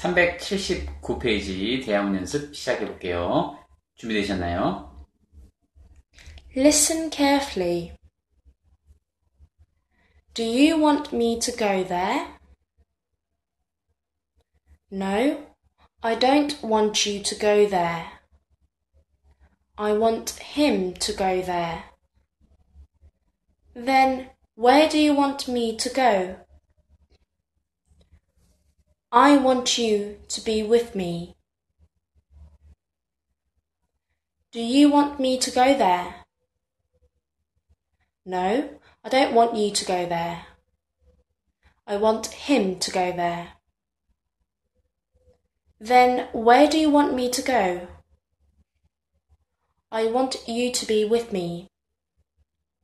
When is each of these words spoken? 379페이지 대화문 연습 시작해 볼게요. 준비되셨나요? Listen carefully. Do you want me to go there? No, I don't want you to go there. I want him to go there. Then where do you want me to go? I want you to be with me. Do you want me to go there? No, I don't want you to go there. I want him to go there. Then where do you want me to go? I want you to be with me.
379페이지 0.00 1.84
대화문 1.84 2.16
연습 2.16 2.54
시작해 2.54 2.86
볼게요. 2.86 3.58
준비되셨나요? 3.96 4.94
Listen 6.54 7.10
carefully. 7.10 7.92
Do 10.34 10.44
you 10.44 10.76
want 10.76 11.14
me 11.14 11.38
to 11.38 11.52
go 11.52 11.82
there? 11.84 12.36
No, 14.90 15.46
I 16.02 16.18
don't 16.18 16.62
want 16.62 17.06
you 17.06 17.22
to 17.22 17.34
go 17.34 17.68
there. 17.68 18.06
I 19.78 19.92
want 19.92 20.38
him 20.40 20.94
to 20.94 21.12
go 21.12 21.42
there. 21.42 21.84
Then 23.74 24.30
where 24.54 24.88
do 24.88 24.98
you 24.98 25.14
want 25.14 25.48
me 25.48 25.76
to 25.76 25.90
go? 25.90 26.36
I 29.13 29.35
want 29.35 29.77
you 29.77 30.19
to 30.29 30.39
be 30.39 30.63
with 30.63 30.95
me. 30.95 31.35
Do 34.53 34.61
you 34.61 34.89
want 34.89 35.19
me 35.19 35.37
to 35.37 35.51
go 35.51 35.77
there? 35.77 36.23
No, 38.25 38.69
I 39.03 39.09
don't 39.09 39.33
want 39.33 39.57
you 39.57 39.71
to 39.71 39.85
go 39.85 40.05
there. 40.05 40.45
I 41.85 41.97
want 41.97 42.27
him 42.27 42.79
to 42.79 42.91
go 42.91 43.11
there. 43.11 43.49
Then 45.77 46.29
where 46.31 46.69
do 46.69 46.77
you 46.79 46.89
want 46.89 47.13
me 47.13 47.29
to 47.31 47.41
go? 47.41 47.87
I 49.91 50.05
want 50.05 50.47
you 50.47 50.71
to 50.71 50.85
be 50.85 51.03
with 51.03 51.33
me. 51.33 51.70